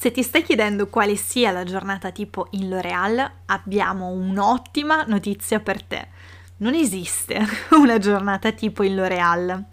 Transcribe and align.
Se 0.00 0.12
ti 0.12 0.22
stai 0.22 0.44
chiedendo 0.44 0.86
quale 0.86 1.16
sia 1.16 1.50
la 1.50 1.64
giornata 1.64 2.12
tipo 2.12 2.46
in 2.52 2.68
L'Oreal, 2.68 3.32
abbiamo 3.46 4.10
un'ottima 4.10 5.02
notizia 5.08 5.58
per 5.58 5.82
te. 5.82 6.06
Non 6.58 6.74
esiste 6.74 7.44
una 7.74 7.98
giornata 7.98 8.52
tipo 8.52 8.84
in 8.84 8.94
L'Oreal. 8.94 9.66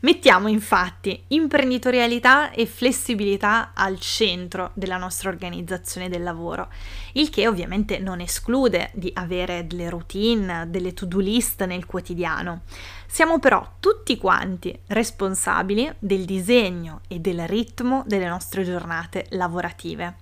Mettiamo 0.00 0.46
infatti 0.46 1.24
imprenditorialità 1.28 2.52
e 2.52 2.66
flessibilità 2.66 3.72
al 3.74 3.98
centro 3.98 4.70
della 4.74 4.96
nostra 4.96 5.28
organizzazione 5.28 6.08
del 6.08 6.22
lavoro, 6.22 6.68
il 7.14 7.30
che 7.30 7.48
ovviamente 7.48 7.98
non 7.98 8.20
esclude 8.20 8.90
di 8.94 9.10
avere 9.14 9.66
delle 9.66 9.90
routine, 9.90 10.66
delle 10.70 10.94
to-do 10.94 11.18
list 11.18 11.64
nel 11.64 11.84
quotidiano. 11.84 12.62
Siamo 13.08 13.40
però 13.40 13.74
tutti 13.80 14.16
quanti 14.18 14.78
responsabili 14.86 15.92
del 15.98 16.24
disegno 16.24 17.00
e 17.08 17.18
del 17.18 17.48
ritmo 17.48 18.04
delle 18.06 18.28
nostre 18.28 18.62
giornate 18.62 19.26
lavorative 19.30 20.16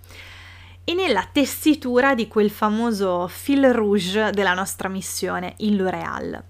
e 0.85 0.95
nella 0.95 1.29
tessitura 1.31 2.15
di 2.15 2.29
quel 2.29 2.49
famoso 2.49 3.27
fil 3.29 3.73
rouge 3.75 4.31
della 4.31 4.55
nostra 4.55 4.89
missione, 4.89 5.55
il 5.59 5.77
L'Oreal. 5.77 6.45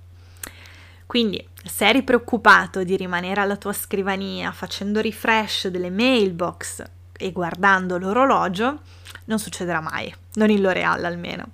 Quindi, 1.07 1.47
se 1.65 1.87
eri 1.87 2.03
preoccupato 2.03 2.83
di 2.83 2.97
rimanere 2.97 3.41
alla 3.41 3.57
tua 3.57 3.73
scrivania 3.73 4.51
facendo 4.51 5.01
refresh 5.01 5.69
delle 5.69 5.91
mailbox 5.91 6.83
e 7.17 7.33
guardando 7.33 7.97
l'orologio, 7.97 8.81
non 9.27 9.39
succederà 9.39 9.81
mai, 9.81 10.13
non 10.35 10.51
in 10.51 10.61
L'Oreal 10.61 11.05
almeno. 11.05 11.51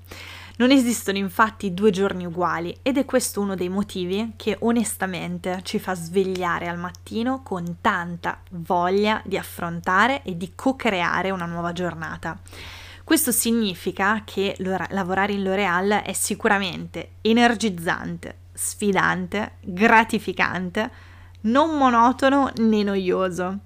Non 0.56 0.70
esistono 0.70 1.19
infatti 1.19 1.75
due 1.75 1.91
giorni 1.91 2.27
uguali 2.27 2.77
ed 2.83 2.98
è 2.98 3.05
questo 3.05 3.41
uno 3.41 3.55
dei 3.55 3.69
motivi 3.69 4.34
che 4.36 4.56
onestamente 4.61 5.61
ci 5.62 5.78
fa 5.78 5.95
svegliare 5.95 6.69
al 6.69 6.78
mattino 6.78 7.42
con 7.42 7.78
tanta 7.80 8.39
voglia 8.50 9.20
di 9.25 9.39
affrontare 9.39 10.23
e 10.23 10.36
di 10.36 10.53
co-creare 10.55 11.30
una 11.30 11.47
nuova 11.47 11.73
giornata. 11.73 12.39
Questo 13.03 13.33
significa 13.33 14.23
che 14.25 14.55
lavorare 14.58 15.33
in 15.33 15.42
L'Oreal 15.42 16.03
è 16.05 16.12
sicuramente 16.12 17.12
energizzante, 17.23 18.36
sfidante, 18.53 19.56
gratificante, 19.61 20.91
non 21.42 21.77
monotono 21.77 22.50
né 22.56 22.83
noioso. 22.83 23.58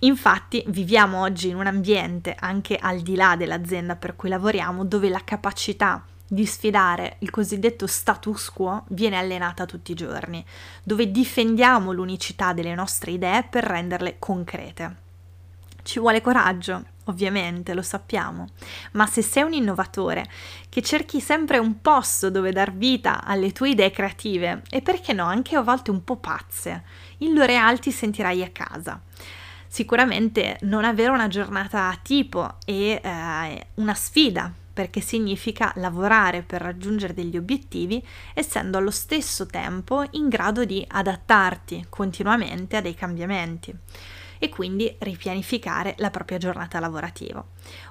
Infatti 0.00 0.64
viviamo 0.66 1.20
oggi 1.20 1.48
in 1.48 1.56
un 1.56 1.66
ambiente, 1.66 2.34
anche 2.38 2.76
al 2.76 3.00
di 3.00 3.14
là 3.14 3.36
dell'azienda 3.36 3.94
per 3.94 4.16
cui 4.16 4.28
lavoriamo, 4.28 4.84
dove 4.84 5.08
la 5.08 5.22
capacità 5.22 6.04
di 6.26 6.46
sfidare 6.46 7.16
il 7.18 7.30
cosiddetto 7.30 7.86
status 7.86 8.50
quo 8.50 8.84
viene 8.88 9.18
allenata 9.18 9.66
tutti 9.66 9.92
i 9.92 9.94
giorni, 9.94 10.44
dove 10.82 11.10
difendiamo 11.10 11.92
l'unicità 11.92 12.52
delle 12.52 12.74
nostre 12.74 13.12
idee 13.12 13.44
per 13.44 13.64
renderle 13.64 14.16
concrete. 14.18 14.96
Ci 15.82 15.98
vuole 15.98 16.20
coraggio, 16.20 16.84
ovviamente, 17.04 17.74
lo 17.74 17.82
sappiamo, 17.82 18.50
ma 18.92 19.06
se 19.06 19.20
sei 19.20 19.42
un 19.42 19.52
innovatore 19.52 20.24
che 20.68 20.80
cerchi 20.80 21.20
sempre 21.20 21.58
un 21.58 21.80
posto 21.80 22.30
dove 22.30 22.52
dar 22.52 22.72
vita 22.72 23.24
alle 23.24 23.50
tue 23.50 23.70
idee 23.70 23.90
creative 23.90 24.62
e 24.70 24.80
perché 24.80 25.12
no, 25.12 25.24
anche 25.24 25.56
a 25.56 25.62
volte 25.62 25.90
un 25.90 26.04
po' 26.04 26.16
pazze, 26.16 26.84
in 27.18 27.34
L'Oreal 27.34 27.80
ti 27.80 27.90
sentirai 27.90 28.44
a 28.44 28.50
casa. 28.50 29.00
Sicuramente 29.66 30.58
non 30.62 30.84
avere 30.84 31.10
una 31.10 31.28
giornata 31.28 31.98
tipo 32.02 32.58
è 32.64 33.00
eh, 33.02 33.66
una 33.74 33.94
sfida 33.94 34.52
perché 34.72 35.00
significa 35.00 35.72
lavorare 35.76 36.42
per 36.42 36.62
raggiungere 36.62 37.12
degli 37.12 37.36
obiettivi 37.36 38.04
essendo 38.34 38.78
allo 38.78 38.90
stesso 38.90 39.46
tempo 39.46 40.04
in 40.12 40.28
grado 40.28 40.64
di 40.64 40.84
adattarti 40.86 41.86
continuamente 41.88 42.76
a 42.76 42.80
dei 42.80 42.94
cambiamenti 42.94 43.74
e 44.42 44.48
quindi 44.48 44.92
ripianificare 44.98 45.94
la 45.98 46.10
propria 46.10 46.36
giornata 46.36 46.80
lavorativa. 46.80 47.44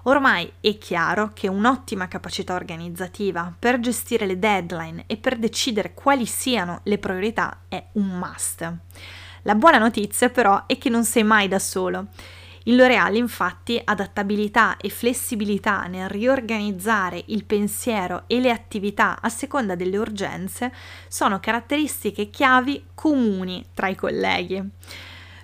Ormai 0.04 0.52
è 0.60 0.78
chiaro 0.78 1.32
che 1.34 1.48
un'ottima 1.48 2.10
capacità 2.10 2.56
organizzativa 2.56 3.56
per 3.58 3.80
gestire 3.80 4.26
le 4.26 4.38
deadline 4.38 5.06
e 5.08 5.16
per 5.16 5.38
decidere 5.38 5.94
quali 5.94 6.26
siano 6.26 6.82
le 6.84 6.98
priorità 6.98 7.62
è 7.70 7.82
un 7.94 8.18
must. 8.18 8.70
La 9.44 9.56
buona 9.56 9.78
notizia 9.78 10.28
però 10.28 10.66
è 10.66 10.78
che 10.78 10.90
non 10.90 11.06
sei 11.06 11.24
mai 11.24 11.48
da 11.48 11.58
solo. 11.58 12.08
Il 12.64 12.76
L'Oreal 12.76 13.16
infatti 13.16 13.82
adattabilità 13.82 14.76
e 14.76 14.90
flessibilità 14.90 15.86
nel 15.86 16.10
riorganizzare 16.10 17.24
il 17.28 17.46
pensiero 17.46 18.24
e 18.28 18.42
le 18.42 18.52
attività 18.52 19.22
a 19.22 19.30
seconda 19.30 19.76
delle 19.76 19.98
urgenze 19.98 20.74
sono 21.08 21.40
caratteristiche 21.40 22.30
chiavi 22.30 22.88
comuni 22.94 23.68
tra 23.74 23.88
i 23.88 23.96
colleghi. 23.96 24.62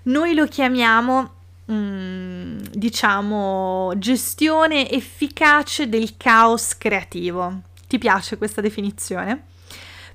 Noi 0.07 0.33
lo 0.33 0.45
chiamiamo, 0.45 1.31
mm, 1.69 2.59
diciamo, 2.71 3.91
gestione 3.97 4.89
efficace 4.89 5.89
del 5.89 6.15
caos 6.15 6.77
creativo. 6.77 7.63
Ti 7.87 7.97
piace 7.97 8.37
questa 8.37 8.61
definizione? 8.61 9.47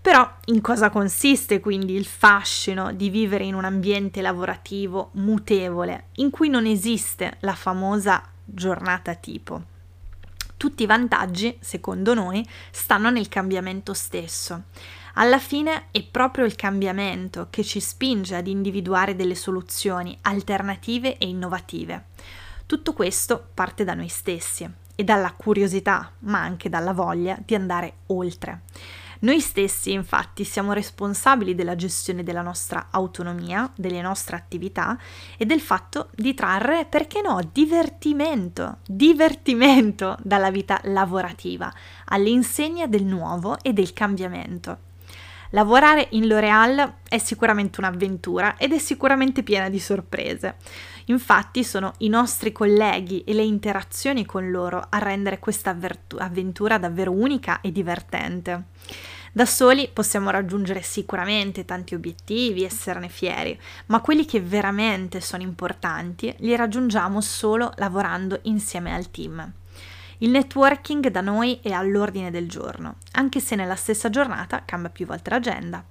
Però 0.00 0.26
in 0.46 0.62
cosa 0.62 0.88
consiste 0.88 1.60
quindi 1.60 1.94
il 1.94 2.06
fascino 2.06 2.92
di 2.92 3.10
vivere 3.10 3.44
in 3.44 3.54
un 3.54 3.64
ambiente 3.64 4.22
lavorativo 4.22 5.10
mutevole, 5.12 6.06
in 6.16 6.30
cui 6.30 6.48
non 6.48 6.64
esiste 6.64 7.36
la 7.40 7.54
famosa 7.54 8.22
giornata 8.46 9.14
tipo? 9.14 9.62
Tutti 10.56 10.84
i 10.84 10.86
vantaggi, 10.86 11.58
secondo 11.60 12.14
noi, 12.14 12.46
stanno 12.70 13.10
nel 13.10 13.28
cambiamento 13.28 13.92
stesso. 13.92 14.62
Alla 15.14 15.38
fine 15.38 15.88
è 15.90 16.02
proprio 16.02 16.46
il 16.46 16.56
cambiamento 16.56 17.48
che 17.50 17.62
ci 17.62 17.80
spinge 17.80 18.34
ad 18.34 18.46
individuare 18.46 19.14
delle 19.14 19.34
soluzioni 19.34 20.16
alternative 20.22 21.18
e 21.18 21.26
innovative. 21.28 22.06
Tutto 22.64 22.94
questo 22.94 23.48
parte 23.52 23.84
da 23.84 23.92
noi 23.92 24.08
stessi 24.08 24.66
e 24.94 25.04
dalla 25.04 25.32
curiosità, 25.32 26.12
ma 26.20 26.40
anche 26.40 26.70
dalla 26.70 26.94
voglia 26.94 27.38
di 27.44 27.54
andare 27.54 27.94
oltre. 28.06 28.62
Noi 29.20 29.38
stessi 29.40 29.92
infatti 29.92 30.44
siamo 30.44 30.72
responsabili 30.72 31.54
della 31.54 31.76
gestione 31.76 32.22
della 32.24 32.40
nostra 32.42 32.88
autonomia, 32.90 33.70
delle 33.76 34.00
nostre 34.00 34.34
attività 34.34 34.98
e 35.36 35.44
del 35.44 35.60
fatto 35.60 36.08
di 36.14 36.32
trarre, 36.32 36.86
perché 36.86 37.20
no, 37.20 37.38
divertimento, 37.52 38.78
divertimento 38.86 40.16
dalla 40.22 40.50
vita 40.50 40.80
lavorativa, 40.84 41.72
all'insegna 42.06 42.86
del 42.86 43.04
nuovo 43.04 43.58
e 43.60 43.72
del 43.74 43.92
cambiamento. 43.92 44.90
Lavorare 45.54 46.08
in 46.12 46.28
L'Oreal 46.28 46.94
è 47.06 47.18
sicuramente 47.18 47.78
un'avventura 47.78 48.56
ed 48.56 48.72
è 48.72 48.78
sicuramente 48.78 49.42
piena 49.42 49.68
di 49.68 49.78
sorprese. 49.78 50.56
Infatti 51.06 51.62
sono 51.62 51.92
i 51.98 52.08
nostri 52.08 52.52
colleghi 52.52 53.22
e 53.24 53.34
le 53.34 53.42
interazioni 53.42 54.24
con 54.24 54.50
loro 54.50 54.86
a 54.88 54.96
rendere 54.96 55.38
questa 55.38 55.76
avventura 56.16 56.78
davvero 56.78 57.12
unica 57.12 57.60
e 57.60 57.70
divertente. 57.70 58.64
Da 59.30 59.44
soli 59.44 59.90
possiamo 59.92 60.30
raggiungere 60.30 60.80
sicuramente 60.80 61.66
tanti 61.66 61.94
obiettivi, 61.94 62.64
esserne 62.64 63.10
fieri, 63.10 63.58
ma 63.86 64.00
quelli 64.00 64.24
che 64.24 64.40
veramente 64.40 65.20
sono 65.20 65.42
importanti 65.42 66.34
li 66.38 66.56
raggiungiamo 66.56 67.20
solo 67.20 67.72
lavorando 67.76 68.38
insieme 68.44 68.94
al 68.94 69.10
team. 69.10 69.52
Il 70.22 70.30
networking 70.30 71.08
da 71.08 71.20
noi 71.20 71.58
è 71.62 71.72
all'ordine 71.72 72.30
del 72.30 72.48
giorno, 72.48 72.98
anche 73.14 73.40
se 73.40 73.56
nella 73.56 73.74
stessa 73.74 74.08
giornata 74.08 74.62
cambia 74.64 74.88
più 74.88 75.04
volte 75.04 75.30
l'agenda. 75.30 75.84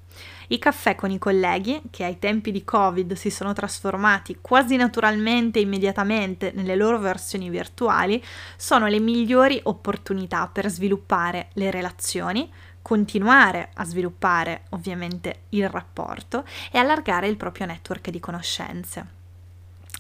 I 0.48 0.58
caffè 0.58 0.96
con 0.96 1.12
i 1.12 1.18
colleghi, 1.18 1.82
che 1.92 2.06
ai 2.06 2.18
tempi 2.18 2.54
di 2.54 2.64
Covid 2.64 3.12
si 3.12 3.30
sono 3.30 3.52
trasformati 3.52 4.38
quasi 4.40 4.78
naturalmente 4.78 5.60
e 5.60 5.64
immediatamente 5.64 6.54
nelle 6.56 6.78
loro 6.78 6.98
versioni 6.98 7.50
virtuali, 7.50 8.24
sono 8.56 8.88
le 8.88 9.02
migliori 9.02 9.60
opportunità 9.64 10.48
per 10.48 10.70
sviluppare 10.70 11.50
le 11.56 11.70
relazioni, 11.70 12.50
continuare 12.82 13.72
a 13.74 13.84
sviluppare 13.84 14.62
ovviamente 14.70 15.42
il 15.50 15.68
rapporto 15.68 16.46
e 16.72 16.78
allargare 16.78 17.28
il 17.28 17.36
proprio 17.36 17.66
network 17.66 18.10
di 18.10 18.20
conoscenze. 18.22 19.20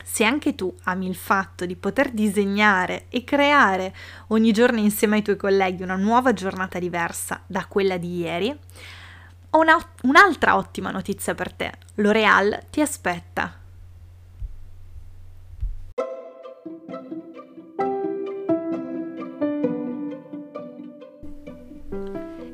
Se 0.03 0.23
anche 0.23 0.55
tu 0.55 0.73
ami 0.83 1.07
il 1.07 1.15
fatto 1.15 1.65
di 1.65 1.75
poter 1.75 2.11
disegnare 2.11 3.05
e 3.09 3.23
creare 3.23 3.93
ogni 4.27 4.51
giorno 4.51 4.79
insieme 4.79 5.17
ai 5.17 5.21
tuoi 5.21 5.37
colleghi 5.37 5.83
una 5.83 5.95
nuova 5.95 6.33
giornata 6.33 6.79
diversa 6.79 7.41
da 7.45 7.65
quella 7.65 7.97
di 7.97 8.17
ieri, 8.17 8.57
ho 9.51 9.59
una, 9.59 9.77
un'altra 10.03 10.55
ottima 10.55 10.91
notizia 10.91 11.35
per 11.35 11.53
te. 11.53 11.71
L'Oreal 11.95 12.65
ti 12.69 12.81
aspetta. 12.81 13.60